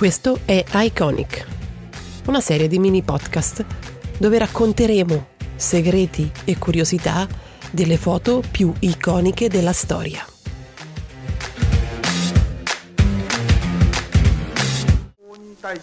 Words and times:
Questo 0.00 0.40
è 0.46 0.64
Iconic, 0.72 1.46
una 2.28 2.40
serie 2.40 2.68
di 2.68 2.78
mini 2.78 3.02
podcast 3.02 3.62
dove 4.16 4.38
racconteremo 4.38 5.26
segreti 5.56 6.32
e 6.46 6.56
curiosità 6.56 7.28
delle 7.70 7.98
foto 7.98 8.42
più 8.50 8.72
iconiche 8.78 9.50
della 9.50 9.74
storia. 9.74 10.24
対 15.60 15.78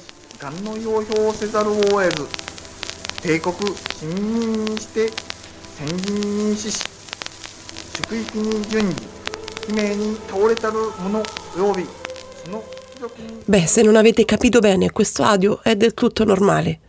Beh, 13.45 13.67
se 13.67 13.81
non 13.81 13.95
avete 13.95 14.25
capito 14.25 14.59
bene, 14.59 14.91
questo 14.91 15.23
audio 15.23 15.61
è 15.61 15.75
del 15.75 15.93
tutto 15.93 16.23
normale. 16.23 16.79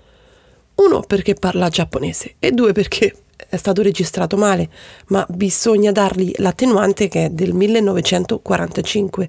Uno 0.76 1.00
perché 1.00 1.34
parla 1.34 1.68
giapponese 1.68 2.36
e 2.38 2.52
due 2.52 2.72
perché 2.72 3.14
è 3.48 3.56
stato 3.56 3.82
registrato 3.82 4.36
male, 4.36 4.68
ma 5.08 5.24
bisogna 5.28 5.92
dargli 5.92 6.32
l'attenuante 6.36 7.08
che 7.08 7.26
è 7.26 7.30
del 7.30 7.52
1945. 7.52 9.28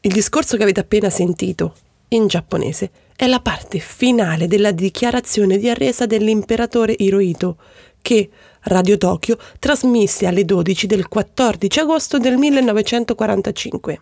Il 0.00 0.12
discorso 0.12 0.56
che 0.56 0.62
avete 0.62 0.80
appena 0.80 1.10
sentito 1.10 1.74
in 2.08 2.26
giapponese 2.26 2.90
è 3.16 3.26
la 3.26 3.40
parte 3.40 3.78
finale 3.78 4.46
della 4.46 4.70
dichiarazione 4.70 5.58
di 5.58 5.68
arresa 5.68 6.06
dell'imperatore 6.06 6.94
Hirohito 6.96 7.56
che 8.00 8.28
Radio 8.62 8.96
Tokyo 8.98 9.38
trasmise 9.58 10.26
alle 10.26 10.44
12 10.44 10.86
del 10.86 11.08
14 11.08 11.80
agosto 11.80 12.18
del 12.18 12.36
1945. 12.36 14.00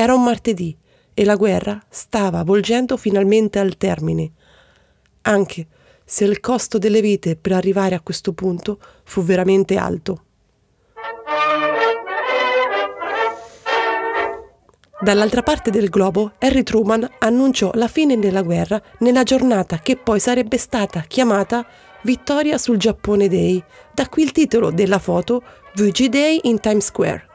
Era 0.00 0.14
un 0.14 0.22
martedì 0.22 0.76
e 1.12 1.24
la 1.24 1.34
guerra 1.34 1.82
stava 1.88 2.44
volgendo 2.44 2.96
finalmente 2.96 3.58
al 3.58 3.76
termine, 3.76 4.30
anche 5.22 5.66
se 6.04 6.24
il 6.24 6.38
costo 6.38 6.78
delle 6.78 7.00
vite 7.00 7.34
per 7.34 7.50
arrivare 7.50 7.96
a 7.96 8.00
questo 8.00 8.32
punto 8.32 8.78
fu 9.02 9.24
veramente 9.24 9.76
alto. 9.76 10.22
Dall'altra 15.00 15.42
parte 15.42 15.72
del 15.72 15.88
globo, 15.88 16.34
Harry 16.38 16.62
Truman 16.62 17.16
annunciò 17.18 17.72
la 17.74 17.88
fine 17.88 18.20
della 18.20 18.42
guerra 18.42 18.80
nella 18.98 19.24
giornata 19.24 19.80
che 19.80 19.96
poi 19.96 20.20
sarebbe 20.20 20.58
stata 20.58 21.00
chiamata 21.00 21.66
Vittoria 22.02 22.56
sul 22.56 22.76
Giappone 22.76 23.26
Day, 23.26 23.60
da 23.92 24.08
qui 24.08 24.22
il 24.22 24.30
titolo 24.30 24.70
della 24.70 25.00
foto 25.00 25.42
VG 25.74 26.06
Day 26.06 26.38
in 26.44 26.60
Times 26.60 26.84
Square. 26.84 27.27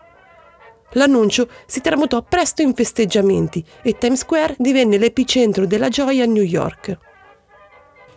L'annuncio 0.93 1.47
si 1.65 1.81
tramutò 1.81 2.21
presto 2.21 2.61
in 2.61 2.73
festeggiamenti 2.73 3.63
e 3.81 3.97
Times 3.97 4.19
Square 4.19 4.55
divenne 4.57 4.97
l'epicentro 4.97 5.65
della 5.65 5.89
gioia 5.89 6.23
a 6.23 6.27
New 6.27 6.43
York. 6.43 6.97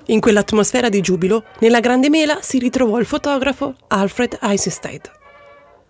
In 0.06 0.20
quell'atmosfera 0.20 0.88
di 0.88 1.00
giubilo, 1.00 1.44
nella 1.60 1.80
grande 1.80 2.08
mela 2.08 2.38
si 2.40 2.58
ritrovò 2.58 2.98
il 2.98 3.06
fotografo 3.06 3.74
Alfred 3.88 4.38
Eisenstein. 4.40 5.00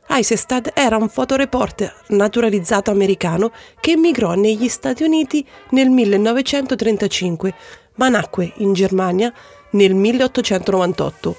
Eisenstadt 0.08 0.70
era 0.74 0.96
un 0.96 1.08
fotoreporter 1.08 2.04
naturalizzato 2.08 2.90
americano 2.90 3.50
che 3.80 3.92
emigrò 3.92 4.34
negli 4.34 4.68
Stati 4.68 5.02
Uniti 5.02 5.46
nel 5.70 5.90
1935, 5.90 7.54
ma 7.96 8.08
nacque 8.08 8.52
in 8.58 8.72
Germania 8.72 9.32
nel 9.70 9.94
1898. 9.94 11.36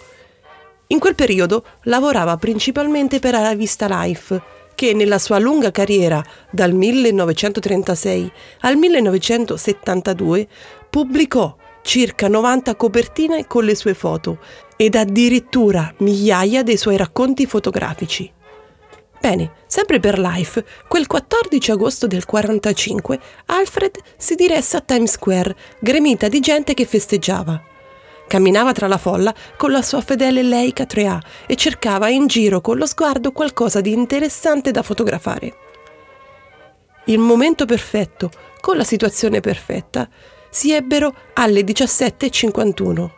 In 0.88 1.00
quel 1.00 1.16
periodo 1.16 1.64
lavorava 1.84 2.38
principalmente 2.38 3.20
per 3.20 3.34
la 3.34 3.50
rivista 3.50 3.88
Life, 3.90 4.42
che 4.78 4.94
nella 4.94 5.18
sua 5.18 5.40
lunga 5.40 5.72
carriera 5.72 6.24
dal 6.52 6.72
1936 6.72 8.32
al 8.60 8.76
1972 8.76 10.48
pubblicò 10.88 11.56
circa 11.82 12.28
90 12.28 12.76
copertine 12.76 13.48
con 13.48 13.66
le 13.66 13.74
sue 13.74 13.96
foto 13.96 14.38
ed 14.76 14.94
addirittura 14.94 15.92
migliaia 15.98 16.62
dei 16.62 16.78
suoi 16.78 16.96
racconti 16.96 17.48
fotografici. 17.48 18.32
Bene, 19.20 19.54
sempre 19.66 20.00
per 20.00 20.20
Life, 20.20 20.64
quel 20.88 21.08
14 21.08 21.72
agosto 21.72 22.06
del 22.06 22.26
45 22.26 23.20
Alfred 23.48 23.98
si 24.16 24.36
diresse 24.36 24.78
a 24.78 24.82
Times 24.82 25.14
Square, 25.14 25.56
gremita 25.80 26.28
di 26.28 26.40
gente 26.40 26.76
che 26.76 26.86
festeggiava. 26.86 27.60
Camminava 28.28 28.74
tra 28.74 28.88
la 28.88 28.98
folla 28.98 29.34
con 29.56 29.72
la 29.72 29.82
sua 29.82 30.02
fedele 30.02 30.44
Leica 30.44 30.84
3A 30.84 31.20
e 31.48 31.56
cercava 31.56 32.10
in 32.10 32.28
giro 32.28 32.60
con 32.60 32.78
lo 32.78 32.86
sguardo 32.86 33.32
qualcosa 33.32 33.80
di 33.80 33.94
interessante 33.94 34.72
da 34.72 34.82
fotografare. 34.82 35.56
Il 37.06 37.20
momento 37.20 37.64
perfetto, 37.64 38.30
con 38.60 38.76
la 38.76 38.84
situazione 38.84 39.40
perfetta, 39.40 40.10
si 40.50 40.74
ebbero 40.74 41.14
alle 41.36 41.62
17.51. 41.62 43.10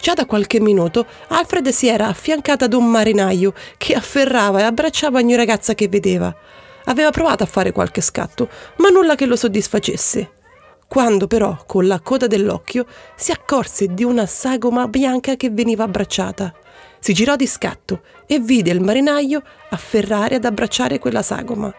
Già 0.00 0.14
da 0.14 0.24
qualche 0.24 0.60
minuto 0.60 1.04
Alfred 1.28 1.68
si 1.68 1.88
era 1.88 2.06
affiancata 2.06 2.64
ad 2.64 2.72
un 2.72 2.86
marinaio 2.86 3.52
che 3.76 3.94
afferrava 3.94 4.60
e 4.60 4.62
abbracciava 4.62 5.18
ogni 5.18 5.36
ragazza 5.36 5.74
che 5.74 5.88
vedeva. 5.88 6.34
Aveva 6.84 7.10
provato 7.10 7.42
a 7.42 7.46
fare 7.46 7.72
qualche 7.72 8.00
scatto, 8.00 8.48
ma 8.76 8.88
nulla 8.88 9.14
che 9.14 9.26
lo 9.26 9.36
soddisfacesse 9.36 10.36
quando 10.88 11.26
però 11.26 11.64
con 11.66 11.86
la 11.86 12.00
coda 12.00 12.26
dell'occhio 12.26 12.86
si 13.14 13.30
accorse 13.30 13.92
di 13.92 14.04
una 14.04 14.24
sagoma 14.24 14.88
bianca 14.88 15.36
che 15.36 15.50
veniva 15.50 15.84
abbracciata. 15.84 16.52
Si 16.98 17.12
girò 17.12 17.36
di 17.36 17.46
scatto 17.46 18.00
e 18.26 18.40
vide 18.40 18.70
il 18.70 18.80
marinaio 18.80 19.42
afferrare 19.68 20.36
ad 20.36 20.46
abbracciare 20.46 20.98
quella 20.98 21.22
sagoma. 21.22 21.72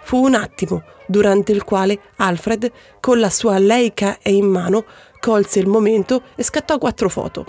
Fu 0.00 0.24
un 0.24 0.34
attimo 0.34 0.84
durante 1.08 1.50
il 1.50 1.64
quale 1.64 1.98
Alfred, 2.16 2.70
con 3.00 3.18
la 3.18 3.30
sua 3.30 3.58
leica 3.58 4.18
e 4.22 4.32
in 4.32 4.46
mano, 4.46 4.84
colse 5.18 5.58
il 5.58 5.66
momento 5.66 6.22
e 6.36 6.44
scattò 6.44 6.78
quattro 6.78 7.08
foto. 7.08 7.46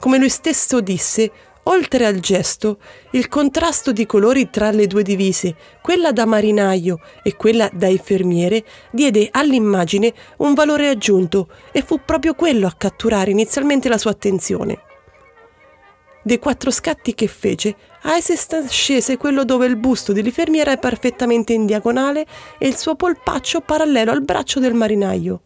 Come 0.00 0.18
lui 0.18 0.28
stesso 0.28 0.80
disse, 0.80 1.30
Oltre 1.64 2.06
al 2.06 2.18
gesto, 2.18 2.78
il 3.12 3.28
contrasto 3.28 3.92
di 3.92 4.04
colori 4.04 4.50
tra 4.50 4.72
le 4.72 4.88
due 4.88 5.04
divise, 5.04 5.54
quella 5.80 6.10
da 6.10 6.24
marinaio 6.24 6.98
e 7.22 7.36
quella 7.36 7.70
da 7.72 7.86
infermiere, 7.86 8.64
diede 8.90 9.28
all'immagine 9.30 10.12
un 10.38 10.54
valore 10.54 10.88
aggiunto 10.88 11.48
e 11.70 11.82
fu 11.82 12.00
proprio 12.04 12.34
quello 12.34 12.66
a 12.66 12.74
catturare 12.76 13.30
inizialmente 13.30 13.88
la 13.88 13.98
sua 13.98 14.10
attenzione. 14.10 14.80
Dei 16.24 16.40
quattro 16.40 16.72
scatti 16.72 17.14
che 17.14 17.28
fece, 17.28 17.76
Eisenstein 18.02 18.68
scese 18.68 19.16
quello 19.16 19.44
dove 19.44 19.66
il 19.66 19.76
busto 19.76 20.12
dell'infermiera 20.12 20.72
è 20.72 20.78
perfettamente 20.78 21.52
in 21.52 21.66
diagonale 21.66 22.26
e 22.58 22.66
il 22.66 22.76
suo 22.76 22.96
polpaccio 22.96 23.60
parallelo 23.60 24.10
al 24.10 24.22
braccio 24.22 24.58
del 24.58 24.74
marinaio. 24.74 25.42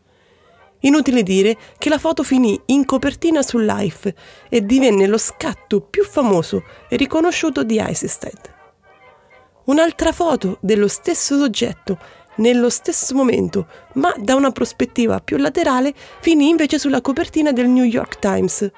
Inutile 0.86 1.24
dire 1.24 1.56
che 1.78 1.88
la 1.88 1.98
foto 1.98 2.22
finì 2.22 2.58
in 2.66 2.84
copertina 2.84 3.42
su 3.42 3.58
Life 3.58 4.14
e 4.48 4.64
divenne 4.64 5.08
lo 5.08 5.18
scatto 5.18 5.80
più 5.80 6.04
famoso 6.04 6.62
e 6.88 6.96
riconosciuto 6.96 7.64
di 7.64 7.78
Eisenstein. 7.78 8.38
Un'altra 9.64 10.12
foto 10.12 10.58
dello 10.60 10.86
stesso 10.86 11.36
soggetto 11.36 11.98
nello 12.36 12.70
stesso 12.70 13.16
momento, 13.16 13.66
ma 13.94 14.14
da 14.16 14.36
una 14.36 14.52
prospettiva 14.52 15.18
più 15.20 15.38
laterale, 15.38 15.92
finì 16.20 16.50
invece 16.50 16.78
sulla 16.78 17.00
copertina 17.00 17.50
del 17.50 17.66
New 17.66 17.84
York 17.84 18.20
Times. 18.20 18.70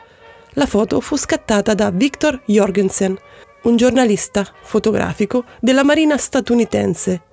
La 0.53 0.67
foto 0.67 1.01
fu 1.01 1.17
scattata 1.17 1.75
da 1.75 1.91
Victor 1.91 2.41
Jorgensen, 2.47 3.19
un 3.65 3.77
giornalista 3.77 4.47
fotografico 4.63 5.45
della 5.61 5.85
Marina 5.85 6.17
statunitense 6.17 7.27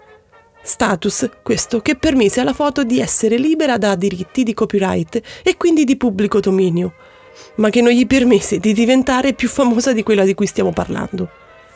Status 0.65 1.29
questo 1.43 1.79
che 1.79 1.95
permise 1.95 2.41
alla 2.41 2.51
foto 2.51 2.83
di 2.83 2.99
essere 2.99 3.37
libera 3.37 3.77
da 3.77 3.93
diritti 3.93 4.41
di 4.41 4.55
copyright 4.55 5.21
e 5.43 5.57
quindi 5.57 5.83
di 5.83 5.95
pubblico 5.95 6.39
dominio, 6.39 6.93
ma 7.57 7.69
che 7.69 7.81
non 7.81 7.91
gli 7.91 8.07
permise 8.07 8.57
di 8.57 8.73
diventare 8.73 9.33
più 9.33 9.47
famosa 9.47 9.93
di 9.93 10.01
quella 10.01 10.23
di 10.23 10.33
cui 10.33 10.47
stiamo 10.47 10.71
parlando. 10.71 11.29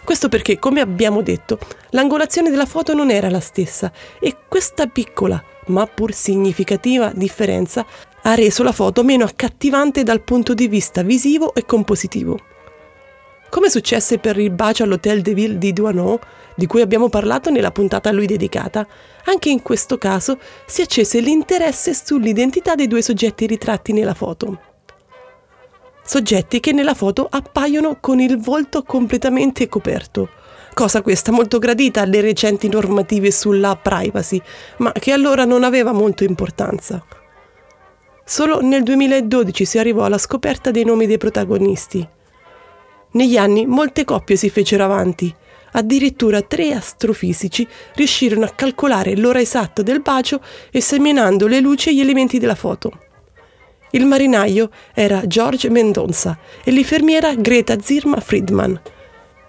Questo 0.03 0.27
perché, 0.27 0.57
come 0.57 0.81
abbiamo 0.81 1.21
detto, 1.21 1.59
l'angolazione 1.91 2.49
della 2.49 2.65
foto 2.65 2.95
non 2.95 3.11
era 3.11 3.29
la 3.29 3.39
stessa 3.39 3.91
e 4.19 4.35
questa 4.47 4.87
piccola, 4.87 5.41
ma 5.67 5.85
pur 5.85 6.11
significativa 6.11 7.11
differenza 7.13 7.85
ha 8.23 8.33
reso 8.33 8.63
la 8.63 8.71
foto 8.71 9.03
meno 9.03 9.23
accattivante 9.23 10.01
dal 10.01 10.21
punto 10.21 10.55
di 10.55 10.67
vista 10.67 11.03
visivo 11.03 11.53
e 11.53 11.63
compositivo. 11.63 12.39
Come 13.49 13.69
successe 13.69 14.19
per 14.19 14.37
il 14.37 14.51
bacio 14.51 14.83
all'Hotel 14.83 15.21
de 15.21 15.33
Ville 15.33 15.57
di 15.57 15.73
Douaneau, 15.73 16.19
di 16.55 16.67
cui 16.67 16.81
abbiamo 16.81 17.09
parlato 17.09 17.49
nella 17.49 17.71
puntata 17.71 18.09
a 18.09 18.11
lui 18.11 18.27
dedicata, 18.27 18.85
anche 19.25 19.49
in 19.49 19.63
questo 19.63 19.97
caso 19.97 20.37
si 20.67 20.81
accese 20.81 21.19
l'interesse 21.19 21.93
sull'identità 21.93 22.75
dei 22.75 22.87
due 22.87 23.01
soggetti 23.01 23.47
ritratti 23.47 23.91
nella 23.91 24.13
foto. 24.13 24.61
Soggetti 26.03 26.59
che 26.59 26.73
nella 26.73 26.93
foto 26.93 27.27
appaiono 27.29 27.97
con 27.99 28.19
il 28.19 28.39
volto 28.39 28.83
completamente 28.83 29.67
coperto, 29.67 30.29
cosa 30.73 31.01
questa 31.01 31.31
molto 31.31 31.57
gradita 31.57 32.01
alle 32.01 32.21
recenti 32.21 32.67
normative 32.67 33.31
sulla 33.31 33.75
privacy, 33.75 34.41
ma 34.77 34.91
che 34.91 35.11
allora 35.11 35.45
non 35.45 35.63
aveva 35.63 35.91
molto 35.91 36.23
importanza. 36.23 37.03
Solo 38.23 38.61
nel 38.61 38.83
2012 38.83 39.65
si 39.65 39.79
arrivò 39.79 40.03
alla 40.03 40.19
scoperta 40.19 40.69
dei 40.69 40.83
nomi 40.83 41.07
dei 41.07 41.17
protagonisti. 41.17 42.07
Negli 43.11 43.37
anni 43.37 43.65
molte 43.65 44.03
coppie 44.03 44.35
si 44.35 44.49
fecero 44.49 44.83
avanti, 44.83 45.33
Addirittura 45.71 46.41
tre 46.41 46.73
astrofisici 46.73 47.67
riuscirono 47.95 48.45
a 48.45 48.49
calcolare 48.49 49.15
l'ora 49.15 49.39
esatta 49.39 49.81
del 49.81 50.01
bacio 50.01 50.41
esaminando 50.71 51.47
le 51.47 51.59
luci 51.59 51.89
e 51.89 51.95
gli 51.95 51.99
elementi 51.99 52.39
della 52.39 52.55
foto. 52.55 52.91
Il 53.91 54.05
marinaio 54.05 54.69
era 54.93 55.25
George 55.25 55.69
Mendonça 55.69 56.37
e 56.63 56.71
l'infermiera 56.71 57.33
Greta 57.35 57.79
Zirma 57.79 58.19
Friedman. 58.19 58.79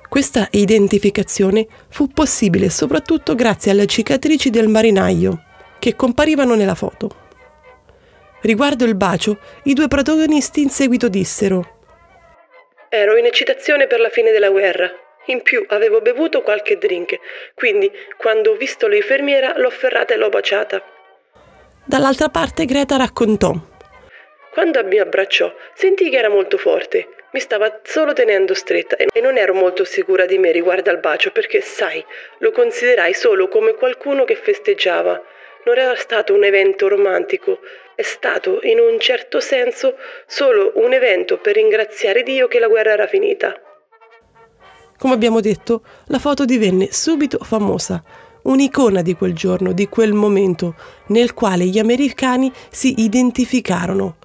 Questa 0.09 0.49
identificazione 0.51 1.67
fu 1.89 2.09
possibile 2.09 2.69
soprattutto 2.69 3.35
grazie 3.35 3.71
alle 3.71 3.87
cicatrici 3.87 4.51
del 4.51 4.69
marinaio, 4.69 5.45
che 5.79 5.95
comparivano 5.95 6.55
nella 6.55 6.75
foto. 6.75 7.29
Riguardo 8.43 8.85
il 8.85 8.95
bacio, 8.95 9.39
i 9.65 9.75
due 9.75 9.89
protagonisti 9.89 10.63
in 10.63 10.71
seguito 10.71 11.09
dissero 11.09 11.80
Ero 12.93 13.17
in 13.17 13.25
eccitazione 13.25 13.87
per 13.87 14.01
la 14.01 14.09
fine 14.09 14.33
della 14.33 14.51
guerra. 14.51 14.93
In 15.27 15.43
più 15.43 15.65
avevo 15.69 16.01
bevuto 16.01 16.43
qualche 16.43 16.77
drink, 16.77 17.21
quindi 17.55 17.89
quando 18.17 18.51
ho 18.51 18.57
visto 18.57 18.89
l'infermiera 18.89 19.57
l'ho 19.59 19.71
ferrata 19.71 20.13
e 20.13 20.17
l'ho 20.17 20.29
baciata. 20.29 20.83
Dall'altra 21.85 22.31
parte 22.31 22.65
Greta 22.65 22.97
raccontò. 22.97 23.53
Quando 24.51 24.83
mi 24.83 24.99
abbracciò, 24.99 25.55
sentii 25.75 26.11
che 26.11 26.17
era 26.17 26.31
molto 26.31 26.59
forte. 26.59 27.07
Mi 27.31 27.39
stava 27.39 27.79
solo 27.85 28.13
tenendo 28.13 28.55
stretta 28.55 28.97
e 28.97 29.21
non 29.21 29.39
ero 29.39 29.55
molto 29.55 29.85
sicura 29.85 30.27
di 30.27 30.39
me 30.39 30.51
riguardo 30.51 30.91
al 30.91 30.99
bacio 30.99 31.31
perché, 31.31 31.61
sai, 31.61 32.05
lo 32.39 32.51
considerai 32.51 33.15
solo 33.15 33.47
come 33.47 33.75
qualcuno 33.75 34.25
che 34.25 34.35
festeggiava. 34.35 35.23
Non 35.71 35.79
era 35.79 35.95
stato 35.95 36.35
un 36.35 36.43
evento 36.43 36.89
romantico, 36.89 37.61
è 37.95 38.03
stato, 38.03 38.59
in 38.65 38.81
un 38.81 38.99
certo 38.99 39.39
senso, 39.39 39.95
solo 40.27 40.73
un 40.75 40.93
evento 40.93 41.39
per 41.39 41.55
ringraziare 41.55 42.25
Dio 42.25 42.49
che 42.49 42.59
la 42.59 42.67
guerra 42.67 42.91
era 42.91 43.07
finita. 43.07 43.55
Come 44.99 45.15
abbiamo 45.15 45.39
detto, 45.39 45.85
la 46.07 46.19
foto 46.19 46.45
divenne 46.45 46.89
subito 46.91 47.39
famosa, 47.39 48.03
un'icona 48.43 49.01
di 49.01 49.15
quel 49.15 49.33
giorno, 49.33 49.71
di 49.71 49.87
quel 49.87 50.13
momento, 50.13 50.75
nel 51.11 51.35
quale 51.35 51.67
gli 51.67 51.79
americani 51.79 52.51
si 52.69 53.05
identificarono. 53.05 54.17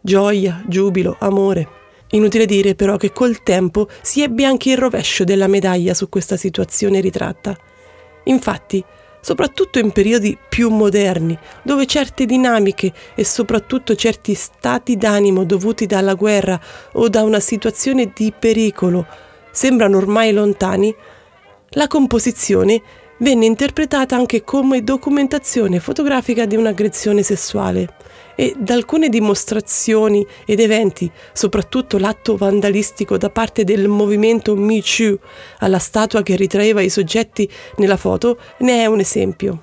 Gioia, 0.00 0.62
giubilo, 0.66 1.18
amore. 1.20 1.68
Inutile 2.12 2.46
dire 2.46 2.74
però 2.74 2.96
che 2.96 3.12
col 3.12 3.42
tempo 3.42 3.86
si 4.00 4.22
ebbe 4.22 4.46
anche 4.46 4.70
il 4.70 4.78
rovescio 4.78 5.24
della 5.24 5.46
medaglia 5.46 5.92
su 5.92 6.08
questa 6.08 6.38
situazione 6.38 7.00
ritratta. 7.00 7.54
Infatti, 8.24 8.82
soprattutto 9.26 9.80
in 9.80 9.90
periodi 9.90 10.38
più 10.48 10.70
moderni, 10.70 11.36
dove 11.64 11.84
certe 11.86 12.26
dinamiche 12.26 12.92
e 13.16 13.24
soprattutto 13.24 13.96
certi 13.96 14.34
stati 14.34 14.96
d'animo 14.96 15.42
dovuti 15.42 15.84
dalla 15.86 16.14
guerra 16.14 16.60
o 16.92 17.08
da 17.08 17.24
una 17.24 17.40
situazione 17.40 18.12
di 18.14 18.32
pericolo 18.38 19.04
sembrano 19.50 19.96
ormai 19.96 20.32
lontani, 20.32 20.94
la 21.70 21.88
composizione 21.88 22.80
venne 23.18 23.46
interpretata 23.46 24.14
anche 24.14 24.44
come 24.44 24.84
documentazione 24.84 25.80
fotografica 25.80 26.46
di 26.46 26.54
un'aggressione 26.54 27.24
sessuale 27.24 27.94
e 28.36 28.54
da 28.56 28.74
alcune 28.74 29.08
dimostrazioni 29.08 30.24
ed 30.44 30.60
eventi, 30.60 31.10
soprattutto 31.32 31.98
l'atto 31.98 32.36
vandalistico 32.36 33.16
da 33.16 33.30
parte 33.30 33.64
del 33.64 33.88
movimento 33.88 34.54
Me 34.54 34.80
Too 34.80 35.18
alla 35.58 35.80
statua 35.80 36.22
che 36.22 36.36
ritraeva 36.36 36.82
i 36.82 36.90
soggetti 36.90 37.50
nella 37.78 37.96
foto, 37.96 38.38
ne 38.58 38.82
è 38.82 38.86
un 38.86 39.00
esempio. 39.00 39.62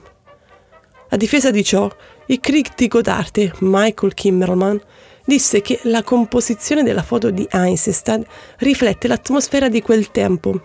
A 1.10 1.16
difesa 1.16 1.52
di 1.52 1.64
ciò, 1.64 1.90
il 2.26 2.40
critico 2.40 3.02
d'arte 3.02 3.54
Michael 3.60 4.14
Kimmerman 4.14 4.82
disse 5.24 5.62
che 5.62 5.80
la 5.84 6.04
composizione 6.04 6.84
della 6.84 7.04
foto 7.04 7.30
di 7.30 7.48
Einstein 7.52 8.26
riflette 8.58 9.08
l'atmosfera 9.08 9.70
di 9.70 9.82
quel 9.82 10.10
tempo. 10.12 10.62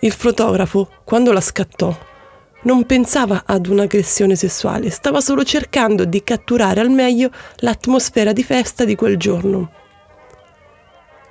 Il 0.00 0.12
fotografo, 0.12 0.88
quando 1.04 1.32
la 1.32 1.40
scattò, 1.40 1.96
non 2.64 2.84
pensava 2.84 3.44
ad 3.46 3.66
un'aggressione 3.66 4.36
sessuale, 4.36 4.90
stava 4.90 5.20
solo 5.20 5.42
cercando 5.44 6.04
di 6.04 6.22
catturare 6.22 6.80
al 6.80 6.90
meglio 6.90 7.30
l'atmosfera 7.56 8.32
di 8.32 8.42
festa 8.42 8.84
di 8.84 8.94
quel 8.94 9.16
giorno. 9.16 9.70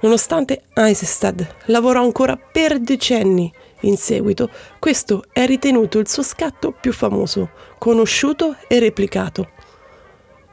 Nonostante 0.01 0.63
Eisenstadt 0.74 1.56
lavorò 1.65 2.01
ancora 2.01 2.35
per 2.35 2.80
decenni 2.80 3.51
in 3.81 3.97
seguito, 3.97 4.50
questo 4.80 5.24
è 5.31 5.45
ritenuto 5.45 6.00
il 6.00 6.09
suo 6.09 6.24
scatto 6.24 6.71
più 6.71 6.91
famoso, 6.91 7.51
conosciuto 7.77 8.56
e 8.68 8.80
replicato. 8.80 9.51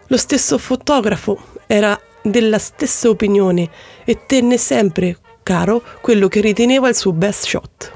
Lo 0.06 0.16
stesso 0.16 0.58
fotografo 0.58 1.38
era 1.66 1.98
della 2.22 2.58
stessa 2.58 3.08
opinione 3.08 3.70
e 4.04 4.24
tenne 4.26 4.56
sempre 4.58 5.16
caro 5.42 5.82
quello 6.00 6.28
che 6.28 6.40
riteneva 6.40 6.88
il 6.88 6.96
suo 6.96 7.12
best 7.12 7.46
shot. 7.46 7.92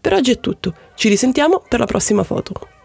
Per 0.00 0.12
oggi 0.12 0.32
è 0.32 0.40
tutto, 0.40 0.74
ci 0.98 1.08
risentiamo 1.08 1.62
per 1.66 1.78
la 1.78 1.86
prossima 1.86 2.24
foto. 2.24 2.77